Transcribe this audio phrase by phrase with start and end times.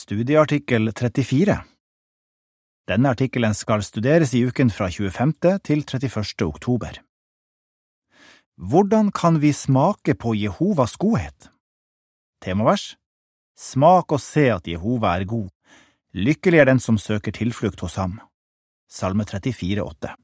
[0.00, 1.54] Studieartikkel 34
[2.88, 5.34] Denne artikkelen skal studeres i uken fra 25.
[5.66, 6.46] til 31.
[6.46, 6.94] oktober.
[8.56, 11.50] Hvordan kan vi smake på Jehovas godhet?
[12.40, 12.96] Temavers
[13.58, 15.50] Smak og se at Jehova er god.
[16.14, 18.20] Lykkelig er den som søker tilflukt hos ham.
[18.88, 20.16] Salme 34, 8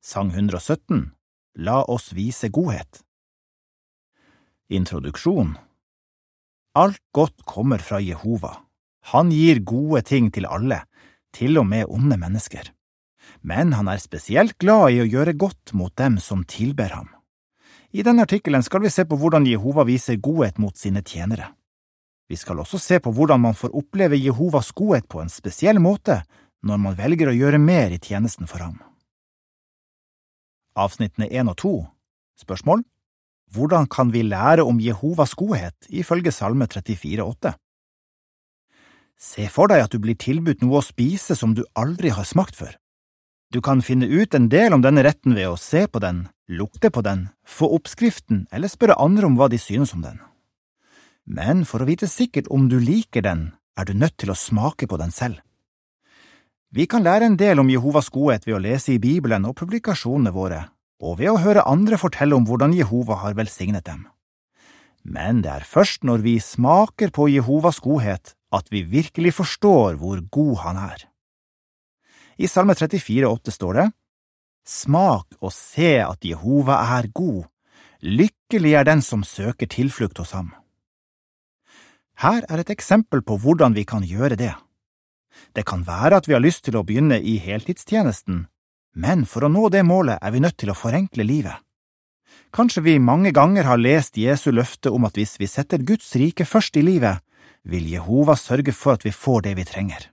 [0.00, 1.12] Sang 117
[1.68, 3.04] La oss vise godhet.
[4.70, 5.52] Introduksjon
[6.74, 8.56] Alt godt kommer fra Jehova.
[9.14, 10.80] Han gir gode ting til alle,
[11.30, 12.72] til og med onde mennesker.
[13.46, 17.12] Men han er spesielt glad i å gjøre godt mot dem som tilber ham.
[17.94, 21.52] I denne artikkelen skal vi se på hvordan Jehova viser godhet mot sine tjenere.
[22.26, 26.24] Vi skal også se på hvordan man får oppleve Jehovas godhet på en spesiell måte
[26.66, 28.80] når man velger å gjøre mer i tjenesten for ham.
[30.74, 31.74] Avsnittene 1 og 2
[32.42, 32.82] Spørsmål
[33.54, 37.52] Hvordan kan vi lære om Jehovas godhet ifølge Salme 34, 8?
[39.14, 42.58] Se for deg at du blir tilbudt noe å spise som du aldri har smakt
[42.58, 42.74] før.
[43.54, 46.90] Du kan finne ut en del om denne retten ved å se på den, lukte
[46.90, 50.18] på den, få oppskriften eller spørre andre om hva de synes om den.
[51.24, 54.90] Men for å vite sikkert om du liker den, er du nødt til å smake
[54.90, 55.38] på den selv.
[56.74, 60.34] Vi kan lære en del om Jehovas godhet ved å lese i Bibelen og publikasjonene
[60.34, 60.64] våre,
[61.02, 64.06] og ved å høre andre fortelle om hvordan Jehova har velsignet dem.
[65.04, 70.22] Men det er først når vi smaker på Jehovas godhet at vi virkelig forstår hvor
[70.32, 71.04] god han er.
[72.38, 73.88] I Salme 34, 34,8 står det,
[74.64, 77.44] Smak og se at Jehova er god,
[78.00, 80.54] lykkelig er den som søker tilflukt hos ham.
[82.16, 84.54] Her er et eksempel på hvordan vi kan gjøre det.
[85.52, 88.46] Det kan være at vi har lyst til å begynne i heltidstjenesten,
[88.94, 91.58] men for å nå det målet er vi nødt til å forenkle livet.
[92.54, 96.46] Kanskje vi mange ganger har lest Jesu løfte om at hvis vi setter Guds rike
[96.46, 97.18] først i livet,
[97.66, 100.10] vil Jehova sørge for at vi får det vi trenger.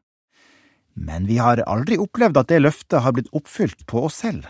[0.96, 4.48] Men vi har aldri opplevd at det løftet har blitt oppfylt på oss selv.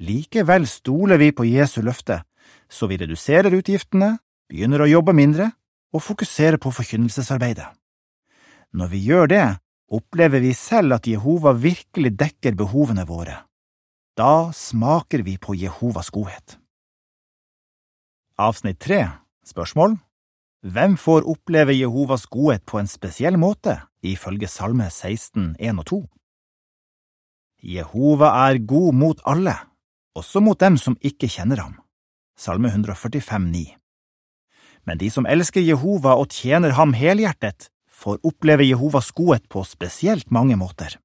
[0.00, 2.22] Likevel stoler vi på Jesu løfte,
[2.68, 4.16] så vi reduserer utgiftene,
[4.50, 5.52] begynner å jobbe mindre
[5.94, 7.68] og fokuserer på forkynnelsesarbeidet.
[8.74, 9.44] Når vi gjør det,
[9.90, 13.42] opplever vi selv at Jehova virkelig dekker behovene våre.
[14.16, 16.58] Da smaker vi på Jehovas godhet.
[18.38, 19.06] Avsnitt tre
[19.44, 19.98] Spørsmål
[20.64, 25.98] Hvem får oppleve Jehovas godhet på en spesiell måte, ifølge Salme 16, 1 og 2?
[27.64, 29.54] Jehova er god mot alle,
[30.16, 31.76] også mot dem som ikke kjenner ham.
[32.36, 33.76] Salme 145, 9.
[34.86, 40.30] Men de som elsker Jehova og tjener ham helhjertet, får oppleve Jehovas godhet på spesielt
[40.34, 40.98] mange måter.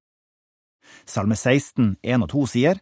[1.06, 2.80] Salme 16, 1 og 2 sier,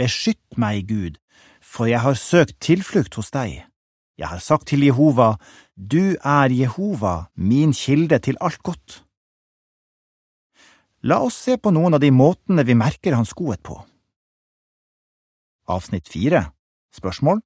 [0.00, 1.18] Beskytt meg, Gud,
[1.60, 3.66] for jeg har søkt tilflukt hos deg.
[4.18, 5.36] Jeg har sagt til Jehova,
[5.76, 9.02] Du er Jehova, min kilde til alt godt.
[11.02, 13.78] La oss se på noen av de måtene vi merker hans godhet på.
[15.70, 16.50] Avsnitt fire
[16.92, 17.40] Spørsmål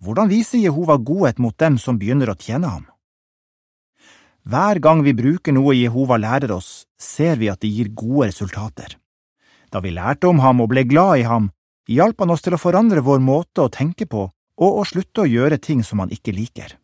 [0.00, 2.86] Hvordan viser Jehova godhet mot dem som begynner å tjene ham?
[4.42, 8.96] Hver gang vi bruker noe Jehova lærer oss, ser vi at det gir gode resultater.
[9.70, 11.50] Da vi lærte om ham og ble glad i ham,
[11.86, 14.26] hjalp han oss til å forandre vår måte å tenke på
[14.62, 16.74] og å slutte å gjøre ting som han ikke liker.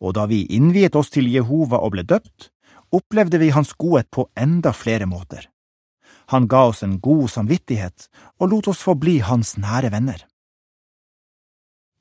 [0.00, 2.52] Og da vi innviet oss til Jehova og ble døpt,
[2.94, 5.48] opplevde vi hans godhet på enda flere måter.
[6.30, 8.08] Han ga oss en god samvittighet
[8.38, 10.22] og lot oss få bli hans nære venner.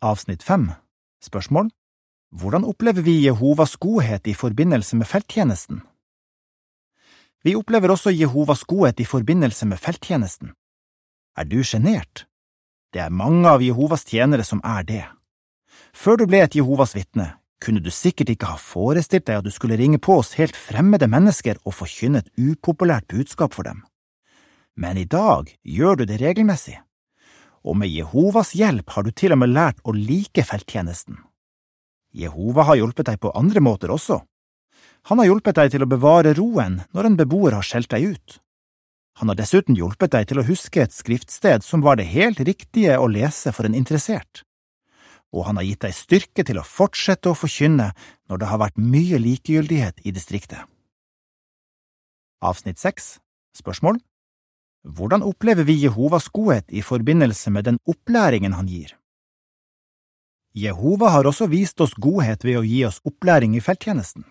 [0.06, 0.70] Avsnitt fem
[1.26, 1.72] Spørsmål
[2.32, 5.82] hvordan opplever vi Jehovas godhet i forbindelse med felttjenesten?
[7.44, 10.54] Vi opplever også Jehovas godhet i forbindelse med felttjenesten.
[11.38, 12.26] Er du sjenert?
[12.94, 15.04] Det er mange av Jehovas tjenere som er det.
[15.94, 19.52] Før du ble et Jehovas vitne, kunne du sikkert ikke ha forestilt deg at du
[19.54, 23.84] skulle ringe på oss helt fremmede mennesker og forkynne et upopulært budskap for dem.
[24.76, 26.80] Men i dag gjør du det regelmessig,
[27.64, 31.22] og med Jehovas hjelp har du til og med lært å like felttjenesten.
[32.16, 34.22] Jehova har hjulpet deg på andre måter også.
[35.12, 38.40] Han har hjulpet deg til å bevare roen når en beboer har skjelt deg ut.
[39.20, 42.98] Han har dessuten hjulpet deg til å huske et skriftsted som var det helt riktige
[43.00, 44.44] å lese for en interessert.
[45.36, 47.92] Og han har gitt deg styrke til å fortsette å forkynne
[48.32, 50.64] når det har vært mye likegyldighet i distriktet.
[52.44, 53.18] Avsnitt 6
[53.56, 54.02] Spørsmål
[54.86, 58.94] Hvordan opplever vi Jehovas godhet i forbindelse med den opplæringen han gir?
[60.56, 64.24] Jehova har også vist oss godhet ved å gi oss opplæring i felttjenesten.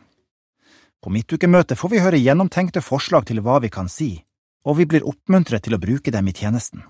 [1.05, 4.25] På midtukemøtet får vi høre gjennomtenkte forslag til hva vi kan si,
[4.65, 6.81] og vi blir oppmuntret til å bruke dem i tjenesten.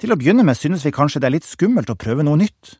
[0.00, 2.78] Til å begynne med synes vi kanskje det er litt skummelt å prøve noe nytt,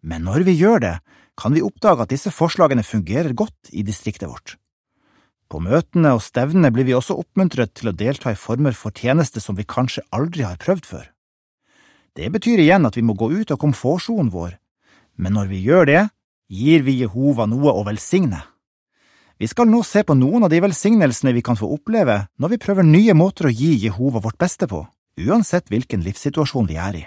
[0.00, 0.94] men når vi gjør det,
[1.36, 4.56] kan vi oppdage at disse forslagene fungerer godt i distriktet vårt.
[5.52, 9.44] På møtene og stevnene blir vi også oppmuntret til å delta i former for tjeneste
[9.44, 11.06] som vi kanskje aldri har prøvd før.
[12.16, 14.56] Det betyr igjen at vi må gå ut av komfortsonen vår,
[15.16, 16.02] men når vi gjør det,
[16.52, 18.42] gir vi Jehova noe å velsigne.
[19.40, 22.60] Vi skal nå se på noen av de velsignelsene vi kan få oppleve når vi
[22.62, 24.84] prøver nye måter å gi Jehova vårt beste på,
[25.18, 27.04] uansett hvilken livssituasjon vi er i.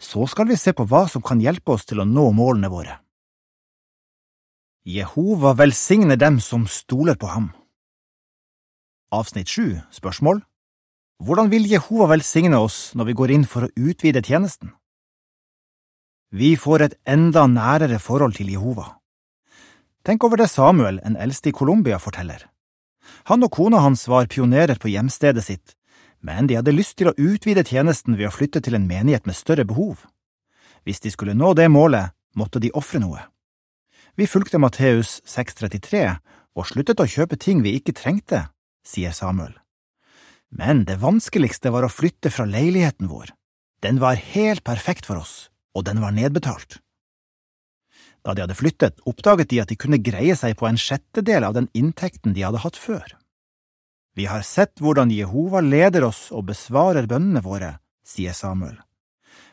[0.00, 2.96] Så skal vi se på hva som kan hjelpe oss til å nå målene våre.
[4.88, 7.52] Jehova velsigner dem som stoler på ham.
[9.12, 10.40] Avsnitt sju, spørsmål
[11.22, 14.72] Hvordan vil Jehova velsigne oss når vi går inn for å utvide tjenesten?
[16.32, 18.86] Vi får et enda nærere forhold til Jehova.
[20.00, 22.46] Tenk over det Samuel, en eldste i Colombia, forteller.
[23.28, 25.74] Han og kona hans var pionerer på hjemstedet sitt,
[26.24, 29.36] men de hadde lyst til å utvide tjenesten ved å flytte til en menighet med
[29.36, 30.06] større behov.
[30.88, 33.20] Hvis de skulle nå det målet, måtte de ofre noe.
[34.16, 36.16] Vi fulgte Matteus 6,33
[36.56, 38.46] og sluttet å kjøpe ting vi ikke trengte,
[38.88, 39.52] sier Samuel.
[40.48, 43.36] Men det vanskeligste var å flytte fra leiligheten vår.
[43.84, 46.78] Den var helt perfekt for oss, og den var nedbetalt.
[48.22, 51.56] Da de hadde flyttet, oppdaget de at de kunne greie seg på en sjettedel av
[51.56, 53.16] den inntekten de hadde hatt før.
[54.14, 58.76] Vi har sett hvordan Jehova leder oss og besvarer bønnene våre, sier Samuel.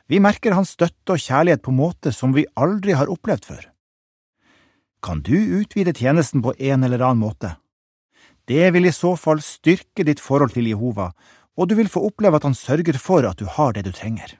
[0.10, 3.63] Vi merker hans støtte og kjærlighet på måte som vi aldri har opplevd før.
[5.06, 7.56] Kan du utvide tjenesten på en eller annen måte?
[8.50, 11.12] Det vil i så fall styrke ditt forhold til Jehova,
[11.56, 14.38] og du vil få oppleve at han sørger for at du har det du trenger.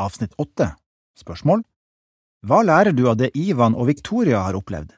[0.00, 0.72] Avsnitt åtte
[1.18, 1.62] Spørsmål
[2.46, 4.94] Hva lærer du av det Ivan og Victoria har opplevd?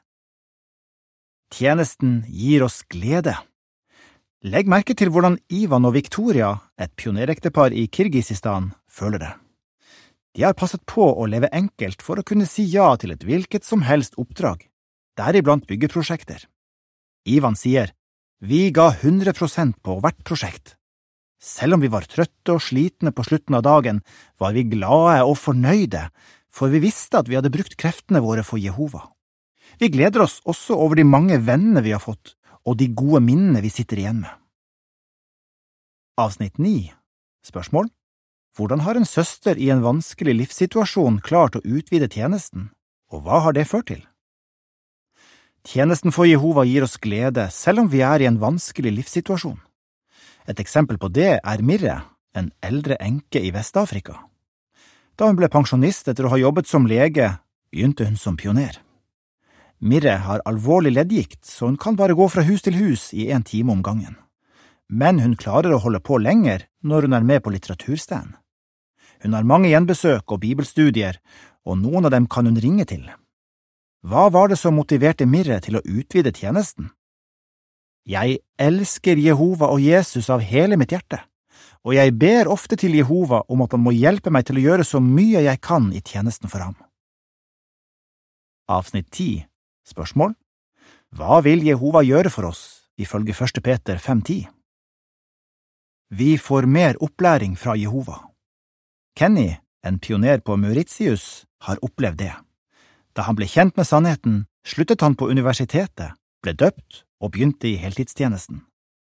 [1.53, 3.35] Tjenesten gir oss glede.
[4.45, 9.33] Legg merke til hvordan Ivan og Victoria, et pionerektepar i Kirgisistan, føler det.
[10.35, 13.63] De har passet på å leve enkelt for å kunne si ja til et hvilket
[13.63, 14.65] som helst oppdrag,
[15.15, 16.47] deriblant byggeprosjekter.
[17.25, 17.93] Ivan sier,
[18.41, 20.75] Vi ga 100% på hvert prosjekt.
[21.41, 24.01] Selv om vi var trøtte og slitne på slutten av dagen,
[24.39, 26.07] var vi glade og fornøyde,
[26.49, 29.03] for vi visste at vi hadde brukt kreftene våre for Jehova.
[29.79, 33.61] Vi gleder oss også over de mange vennene vi har fått, og de gode minnene
[33.61, 34.31] vi sitter igjen med.
[36.15, 36.93] Avsnitt 9
[37.45, 37.91] Spørsmål
[38.55, 42.69] hvordan har en søster i en vanskelig livssituasjon klart å utvide tjenesten,
[43.11, 44.05] og hva har det ført til?
[45.67, 49.59] Tjenesten for Jehova gir oss glede selv om vi er i en vanskelig livssituasjon.
[50.45, 52.01] Et eksempel på det er Mirre,
[52.37, 54.19] en eldre enke i Vest-Afrika.
[55.17, 57.31] Da hun ble pensjonist etter å ha jobbet som lege,
[57.71, 58.77] begynte hun som pioner.
[59.79, 63.43] Mirre har alvorlig leddgikt, så hun kan bare gå fra hus til hus i en
[63.43, 64.15] time om gangen.
[64.87, 68.35] Men hun klarer å holde på lenger når hun er med på litteraturstand.
[69.25, 71.17] Hun har mange gjenbesøk og bibelstudier,
[71.65, 73.07] og noen av dem kan hun ringe til.
[74.05, 76.91] Hva var det som motiverte Mirre til å utvide tjenesten?
[78.05, 81.23] Jeg elsker Jehova og Jesus av hele mitt hjerte,
[81.85, 84.85] og jeg ber ofte til Jehova om at han må hjelpe meg til å gjøre
[84.85, 86.75] så mye jeg kan i tjenesten for ham.
[88.69, 89.45] Avsnitt 10
[89.85, 90.33] Spørsmål
[91.17, 93.61] Hva vil Jehova gjøre for oss, ifølge 1.
[93.65, 94.45] Peter 5.10?
[96.13, 98.19] Vi får mer opplæring fra Jehova.
[99.17, 99.55] Kenny,
[99.85, 102.33] en pioner på Mauritius, har opplevd det.
[103.17, 106.13] Da han ble kjent med sannheten, sluttet han på universitetet,
[106.45, 108.61] ble døpt og begynte i heltidstjenesten.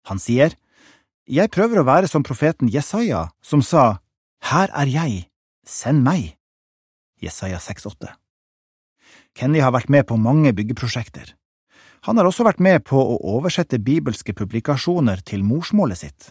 [0.07, 0.55] Han sier,
[1.27, 3.99] Jeg prøver å være som profeten Jesaja, som sa,
[4.39, 5.27] Her er jeg,
[5.65, 6.37] send meg.
[7.19, 8.13] Jesaja 6,8
[9.37, 11.35] Kenny har vært med på mange byggeprosjekter.
[12.07, 16.29] Han har også vært med på å oversette bibelske publikasjoner til morsmålet sitt.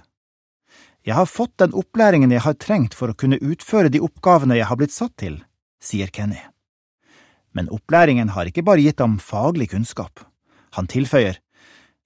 [1.07, 4.67] Jeg har fått den opplæringen jeg har trengt for å kunne utføre de oppgavene jeg
[4.71, 5.43] har blitt satt til,
[5.79, 6.41] sier Kenny.
[7.55, 10.25] Men opplæringen har ikke bare gitt ham faglig kunnskap.
[10.77, 11.41] Han tilføyer,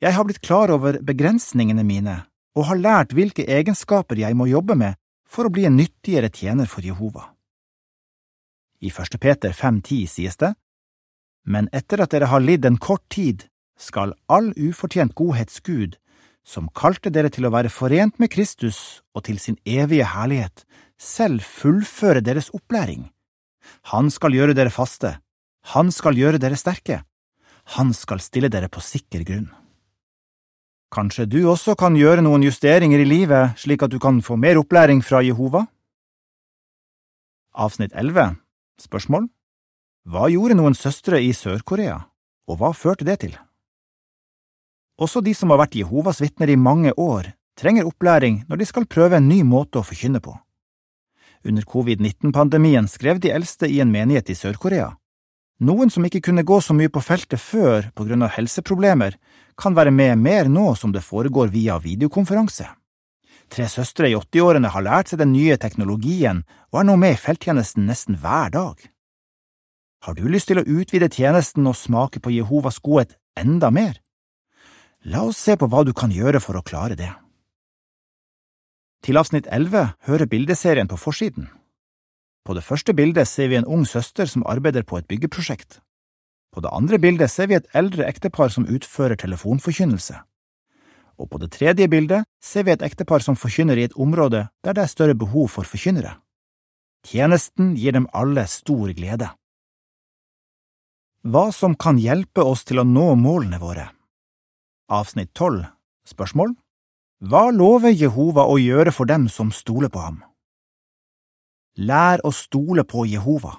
[0.00, 2.22] Jeg har blitt klar over begrensningene mine
[2.56, 4.96] og har lært hvilke egenskaper jeg må jobbe med
[5.28, 7.34] for å bli en nyttigere tjener for Jehova.
[8.80, 9.18] I 1.
[9.20, 10.54] Peter 5.10 sies det,
[11.44, 13.44] Men etter at dere har lidd en kort tid,
[13.76, 15.96] skal all ufortjent godhets Gud,
[16.44, 20.64] som kalte dere til å være forent med Kristus og til sin evige herlighet,
[20.96, 23.10] selv fullføre deres opplæring.
[23.92, 25.18] Han skal gjøre dere faste,
[25.76, 27.02] han skal gjøre dere sterke,
[27.76, 29.48] han skal stille dere på sikker grunn.
[30.90, 34.58] Kanskje du også kan gjøre noen justeringer i livet slik at du kan få mer
[34.58, 35.68] opplæring fra Jehova?
[37.54, 38.34] Avsnitt 11
[38.82, 39.28] Spørsmål
[40.10, 42.00] Hva gjorde noen søstre i Sør-Korea,
[42.50, 43.36] og hva førte det til?
[44.98, 48.88] Også de som har vært Jehovas vitner i mange år, trenger opplæring når de skal
[48.90, 50.34] prøve en ny måte å forkynne på.
[51.46, 54.90] Under covid-19-pandemien skrev de eldste i en menighet i Sør-Korea.
[55.60, 59.18] Noen som ikke kunne gå så mye på feltet før på grunn av helseproblemer,
[59.60, 62.64] kan være med mer nå som det foregår via videokonferanse.
[63.50, 67.20] Tre søstre i 80-årene har lært seg den nye teknologien og er nå med i
[67.20, 68.78] felttjenesten nesten hver dag.
[70.06, 73.98] Har du lyst til å utvide tjenesten og smake på Jehovas godhet enda mer?
[75.04, 77.10] La oss se på hva du kan gjøre for å klare det.
[79.04, 81.48] Til avsnitt 11 hører bildeserien på forsiden.
[82.44, 85.80] På det første bildet ser vi en ung søster som arbeider på et byggeprosjekt.
[86.52, 90.16] På det andre bildet ser vi et eldre ektepar som utfører telefonforkynnelse.
[91.20, 94.74] Og på det tredje bildet ser vi et ektepar som forkynner i et område der
[94.74, 96.16] det er større behov for forkynnere.
[97.06, 99.28] Tjenesten gir dem alle stor glede.
[101.22, 103.90] Hva som kan hjelpe oss til å nå målene våre
[104.88, 105.66] Avsnitt 12
[106.08, 106.56] Spørsmål
[107.20, 110.22] hva lover Jehova å gjøre for dem som stoler på ham?
[111.78, 113.54] Lær å stole på Jehova.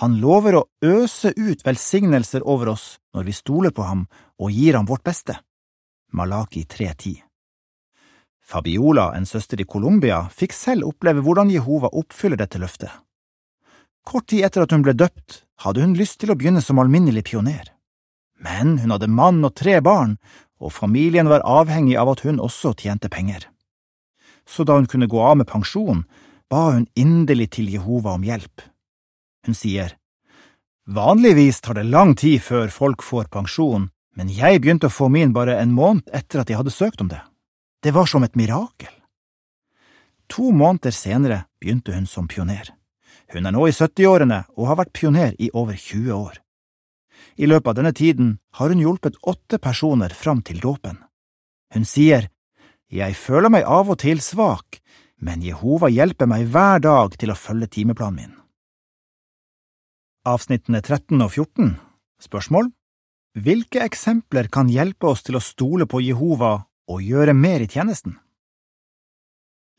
[0.00, 4.06] Han lover å øse ut velsignelser over oss når vi stoler på ham
[4.40, 5.36] og gir ham vårt beste.
[6.12, 7.22] Malaki 3.10
[8.42, 12.90] Fabiola, en søster i Colombia, fikk selv oppleve hvordan Jehova oppfyller dette løftet.
[14.04, 17.28] Kort tid etter at hun ble døpt, hadde hun lyst til å begynne som alminnelig
[17.30, 17.70] pioner.
[18.42, 20.18] Men hun hadde mann og tre barn,
[20.58, 23.46] og familien var avhengig av at hun også tjente penger.
[24.44, 26.02] Så da hun kunne gå av med pensjon,
[26.52, 28.60] ba hun inderlig til Jehova om hjelp.
[29.46, 29.96] Hun sier,
[30.84, 33.86] Vanligvis tar det lang tid før folk får pensjon,
[34.18, 37.08] men jeg begynte å få min bare en måned etter at jeg hadde søkt om
[37.08, 37.22] det.
[37.82, 38.90] Det var som et mirakel.
[40.34, 42.68] To måneder senere begynte hun som pioner.
[43.32, 46.36] Hun er nå i 70-årene og har vært pioner i over 20 år.
[47.40, 51.00] I løpet av denne tiden har hun hjulpet åtte personer fram til dåpen.
[51.72, 52.28] Hun sier,
[52.92, 54.82] Jeg føler meg av og til svak,
[55.22, 58.34] men Jehova hjelper meg hver dag til å følge timeplanen min.
[60.26, 61.72] Avsnittene 13 og 14
[62.22, 62.70] Spørsmål
[63.38, 66.52] Hvilke eksempler kan hjelpe oss til å stole på Jehova
[66.92, 68.18] og gjøre mer i tjenesten?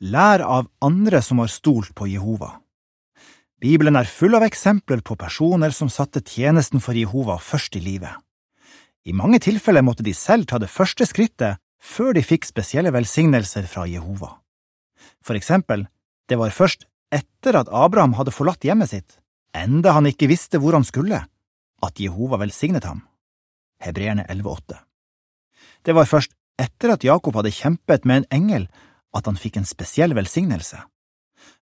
[0.04, 2.50] Lær av andre som har stolt på Jehova.
[3.64, 8.12] Bibelen er full av eksempler på personer som satte tjenesten for Jehova først i livet.
[9.08, 13.68] I mange tilfeller måtte de selv ta det første skrittet før de fikk spesielle velsignelser
[13.68, 14.43] fra Jehova.
[15.24, 15.88] For eksempel,
[16.30, 19.20] det var først etter at Abraham hadde forlatt hjemmet sitt,
[19.56, 21.24] enda han ikke visste hvor han skulle,
[21.84, 23.04] at Jehova velsignet ham.
[23.84, 24.80] Hebreerne 11,8
[25.84, 28.68] Det var først etter at Jakob hadde kjempet med en engel,
[29.14, 30.82] at han fikk en spesiell velsignelse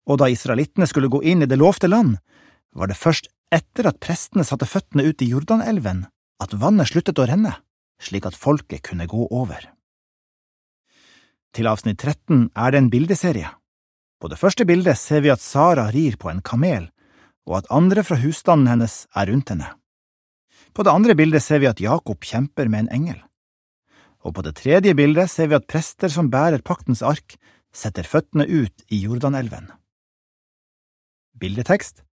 [0.05, 2.17] og da israelittene skulle gå inn i det lovte land,
[2.75, 6.05] var det først etter at prestene satte føttene ut i Jordanelven
[6.43, 7.55] at vannet sluttet å renne,
[8.01, 9.71] slik at folket kunne gå over.
[11.55, 13.47] Til avsnitt 13 er det en bildeserie.
[14.19, 16.89] På det første bildet ser vi at Sara rir på en kamel,
[17.47, 19.69] og at andre fra husstanden hennes er rundt henne.
[20.75, 23.21] På det andre bildet ser vi at Jakob kjemper med en engel.
[24.27, 27.37] Og på det tredje bildet ser vi at prester som bærer paktens ark,
[27.71, 29.69] setter føttene ut i Jordanelven.
[31.39, 32.03] Bildetekst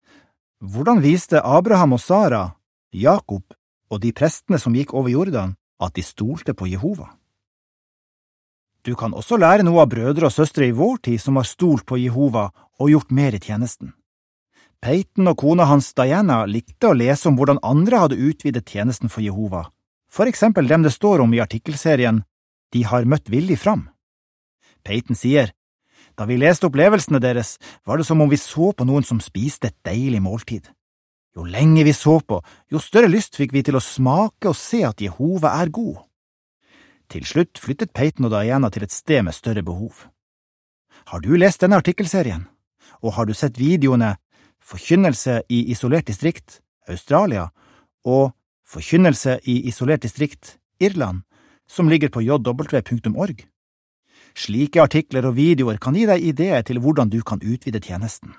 [0.62, 2.44] Hvordan viste Abraham og Sara,
[2.94, 3.56] Jakob
[3.90, 7.11] og de prestene som gikk over Jordan, at de stolte på Jehova?
[8.83, 11.87] Du kan også lære noe av brødre og søstre i vår tid som har stolt
[11.87, 12.49] på Jehova
[12.83, 13.93] og gjort mer i tjenesten.
[14.83, 19.23] Peyton og kona hans Diana likte å lese om hvordan andre hadde utvidet tjenesten for
[19.23, 19.69] Jehova,
[20.11, 22.25] for eksempel dem det står om i artikkelserien
[22.75, 23.91] De har møtt villig fram.
[24.83, 25.53] Peyton sier,
[26.19, 29.71] da vi leste opplevelsene deres, var det som om vi så på noen som spiste
[29.71, 30.67] et deilig måltid.
[31.37, 32.41] Jo lenger vi så på,
[32.73, 36.03] jo større lyst fikk vi til å smake og se at Jehova er god.
[37.12, 40.07] Til slutt flyttet Peyton og Diana til et sted med større behov.
[41.12, 42.47] Har du lest denne artikkelserien,
[43.04, 44.14] og har du sett videoene
[44.62, 47.50] Forkynnelse i isolert distrikt, Australia,
[48.04, 48.33] og
[48.64, 51.26] Forkynnelse i isolert distrikt, Irland,
[51.69, 53.42] som ligger på jw.org?
[54.33, 58.33] Slike artikler og videoer kan gi deg ideer til hvordan du kan utvide tjenesten.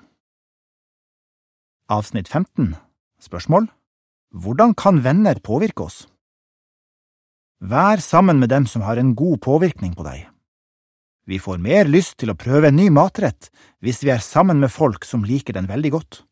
[1.86, 2.74] Avsnitt 15
[3.22, 3.68] Spørsmål
[4.34, 6.08] Hvordan kan venner påvirke oss?
[7.60, 10.28] Vær sammen med dem som har en god påvirkning på deg.
[11.26, 13.48] Vi får mer lyst til å prøve en ny matrett
[13.80, 16.24] hvis vi er sammen med folk som liker den veldig godt.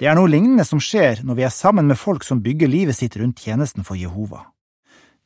[0.00, 2.96] Det er noe lignende som skjer når vi er sammen med folk som bygger livet
[2.96, 4.46] sitt rundt tjenesten for Jehova.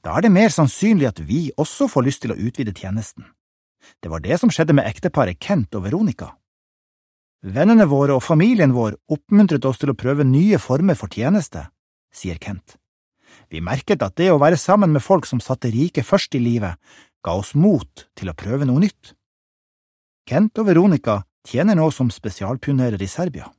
[0.03, 3.27] Da er det mer sannsynlig at vi også får lyst til å utvide tjenesten.
[4.01, 6.33] Det var det som skjedde med ekteparet Kent og Veronica.
[7.41, 11.67] Vennene våre og familien vår oppmuntret oss til å prøve nye former for tjeneste,
[12.13, 12.77] sier Kent.
[13.51, 16.79] Vi merket at det å være sammen med folk som satte riket først i livet,
[17.27, 19.15] ga oss mot til å prøve noe nytt.
[20.31, 23.51] Kent og Veronica tjener nå som spesialpionerer i Serbia.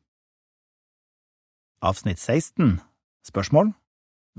[1.83, 2.77] Avsnitt 16
[3.27, 3.73] Spørsmål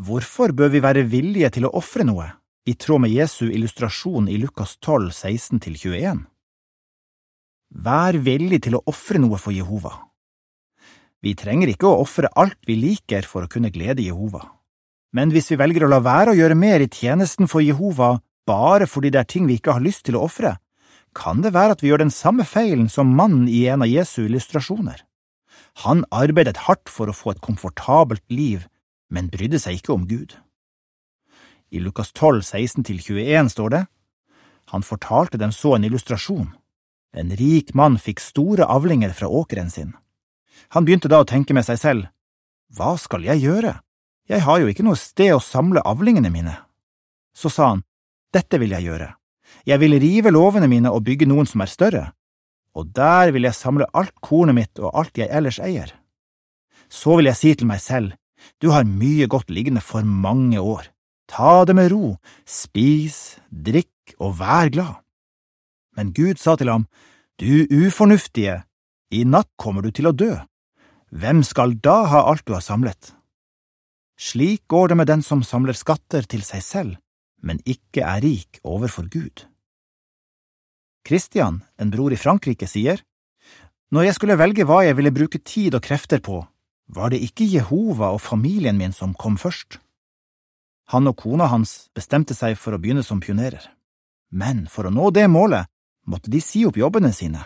[0.01, 2.31] Hvorfor bør vi være villige til å ofre noe,
[2.65, 6.23] i tråd med Jesu illustrasjon i Lukas 12, 16–21?
[7.85, 9.93] Vær villig til å ofre noe for Jehova.
[11.23, 14.47] Vi trenger ikke å ofre alt vi liker for å kunne glede Jehova.
[15.13, 18.17] Men hvis vi velger å la være å gjøre mer i tjenesten for Jehova
[18.49, 20.57] bare fordi det er ting vi ikke har lyst til å ofre,
[21.15, 24.25] kan det være at vi gjør den samme feilen som mannen i en av Jesu
[24.25, 25.05] illustrasjoner.
[25.85, 28.65] Han arbeidet hardt for å få et komfortabelt liv,
[29.13, 30.35] men brydde seg ikke om Gud.
[31.73, 33.85] I Lukas 12, 16–21 står det,
[34.73, 36.53] Han fortalte dem så en illustrasjon.
[37.13, 39.93] En rik mann fikk store avlinger fra åkeren sin.
[40.73, 42.07] Han begynte da å tenke med seg selv,
[42.73, 43.81] Hva skal jeg gjøre?
[44.33, 46.55] Jeg har jo ikke noe sted å samle avlingene mine.
[47.37, 47.83] Så sa han,
[48.33, 49.11] Dette vil jeg gjøre.
[49.69, 52.05] Jeg vil rive låvene mine og bygge noen som er større,
[52.73, 55.93] og der vil jeg samle alt kornet mitt og alt jeg ellers eier.
[56.89, 58.15] Så vil jeg si til meg selv,
[58.57, 60.89] du har mye godt liggende for mange år,
[61.29, 62.17] ta det med ro,
[62.49, 64.95] spis, drikk og vær glad.
[65.93, 66.89] Men Gud sa til ham,
[67.37, 68.63] du ufornuftige,
[69.13, 70.33] i natt kommer du til å dø
[71.13, 73.13] hvem skal da ha alt du har samlet?
[74.23, 76.93] Slik går det med den som samler skatter til seg selv,
[77.43, 79.47] men ikke er rik overfor Gud.
[81.07, 83.03] Christian, en bror i Frankrike, sier,
[83.91, 86.39] Når jeg skulle velge hva jeg ville bruke tid og krefter på,
[86.89, 89.81] var det ikke Jehova og familien min som kom først.
[90.95, 93.67] Han og kona hans bestemte seg for å begynne som pionerer,
[94.31, 95.69] men for å nå det målet
[96.07, 97.43] måtte de si opp jobbene sine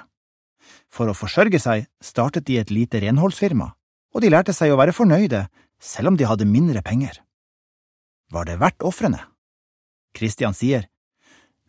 [0.89, 3.69] for å forsørge seg startet de et lite renholdsfirma,
[4.15, 5.47] og de lærte seg å være fornøyde
[5.81, 7.21] selv om de hadde mindre penger.
[8.33, 9.21] Var det verdt ofrene?
[10.17, 10.87] Christian sier,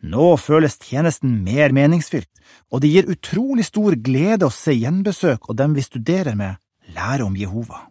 [0.00, 2.30] nå føles tjenesten mer meningsfylt,
[2.70, 6.58] og det gir utrolig stor glede å se gjenbesøk og dem vi studerer med,
[6.94, 7.88] lære om Jehova.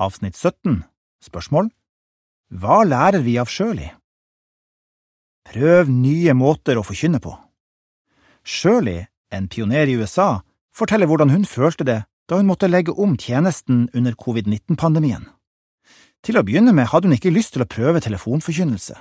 [0.00, 0.82] Avsnitt 17
[1.22, 1.68] Spørsmål
[2.50, 3.90] Hva lærer vi av Sjøli?
[5.52, 7.34] Prøv nye måter å forkynne på.
[8.42, 10.42] Sjøli en pioner i USA,
[10.74, 12.00] forteller hvordan hun følte det
[12.32, 15.26] da hun måtte legge om tjenesten under covid-19-pandemien.
[16.24, 18.96] Til å begynne med hadde hun ikke lyst til å prøve telefonforkynnelse,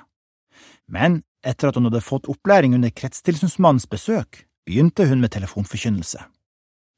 [0.91, 6.25] men etter at hun hadde fått opplæring under kretstilsynsmannens besøk, begynte hun med telefonforkynnelse.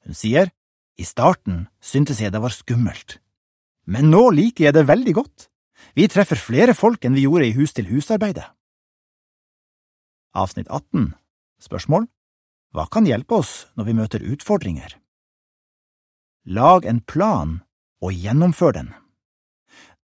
[0.08, 0.50] Hun sier,
[0.98, 3.20] i starten syntes jeg det var skummelt,
[3.86, 5.48] men nå liker jeg det veldig godt.
[5.94, 8.48] Vi treffer flere folk enn vi gjorde i hus-til-hus-arbeidet.
[10.34, 11.14] Avsnitt 18
[11.62, 12.10] Spørsmål
[12.74, 14.98] hva kan hjelpe oss når vi møter utfordringer?
[16.44, 17.62] Lag en plan
[18.04, 18.90] og gjennomfør den.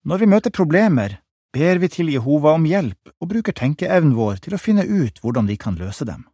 [0.07, 1.17] Når vi møter problemer,
[1.51, 5.49] ber vi til Jehova om hjelp og bruker tenkeevnen vår til å finne ut hvordan
[5.51, 6.29] vi kan løse dem.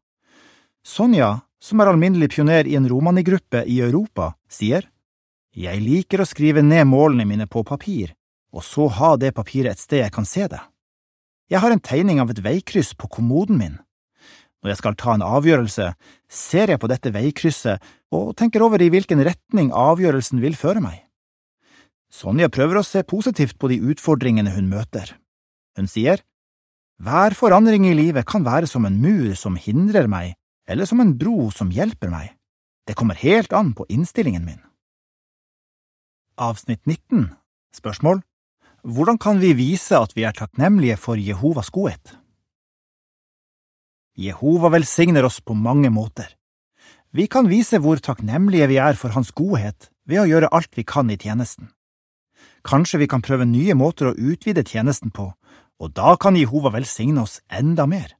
[0.85, 4.91] Sonja, som er alminnelig pioner i en romanigruppe i Europa, sier
[5.57, 8.13] Jeg liker å skrive ned målene mine på papir,
[8.53, 10.61] og så ha det papiret et sted jeg kan se det.
[11.49, 13.81] Jeg har en tegning av et veikryss på kommoden min.
[14.65, 15.91] Når jeg skal ta en avgjørelse,
[16.33, 17.83] ser jeg på dette veikrysset
[18.17, 21.03] og tenker over i hvilken retning avgjørelsen vil føre meg.
[22.09, 25.13] Sonja prøver å se positivt på de utfordringene hun møter.
[25.77, 26.25] Hun sier,
[27.03, 30.33] Hver forandring i livet kan være som en mur som hindrer meg,
[30.65, 32.33] eller som en bro som hjelper meg.
[32.89, 34.63] Det kommer helt an på innstillingen min.
[36.41, 37.35] Avsnitt 19
[37.75, 38.23] Spørsmål
[38.85, 42.17] Hvordan kan vi vise at vi er takknemlige for Jehovas godhet?
[44.15, 46.29] Jehova velsigner oss på mange måter.
[47.11, 50.85] Vi kan vise hvor takknemlige vi er for Hans godhet ved å gjøre alt vi
[50.87, 51.71] kan i tjenesten.
[52.65, 55.33] Kanskje vi kan prøve nye måter å utvide tjenesten på,
[55.83, 58.15] og da kan Jehova velsigne oss enda mer.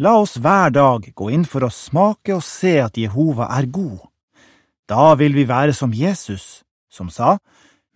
[0.00, 4.06] La oss hver dag gå inn for å smake og se at Jehova er god.
[4.88, 7.38] Da vil vi være som Jesus, som sa,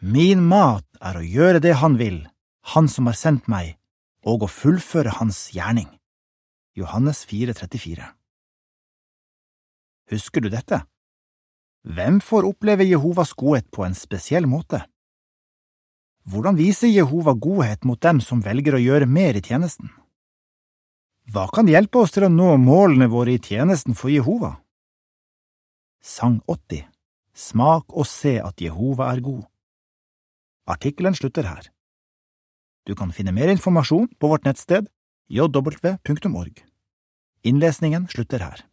[0.02, 2.26] Min mat er å gjøre det Han vil,
[2.74, 3.78] Han som har sendt meg,
[4.26, 5.88] og å fullføre Hans gjerning.
[6.74, 8.02] Johannes 4,34
[10.10, 10.80] Husker du dette?
[11.86, 14.80] Hvem får oppleve Jehovas godhet på en spesiell måte?
[16.26, 19.92] Hvordan viser Jehova godhet mot dem som velger å gjøre mer i tjenesten?
[21.30, 24.56] Hva kan hjelpe oss til å nå målene våre i tjenesten for Jehova?
[26.02, 26.88] Sang 80
[27.38, 29.46] Smak og se at Jehova er god.
[30.66, 31.70] Artikkelen slutter her.
[32.82, 34.90] Du kan finne mer informasjon på vårt nettsted
[35.28, 36.64] jw.org.
[37.42, 38.64] Innlesningen slutter her.